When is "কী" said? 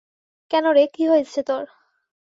0.95-1.03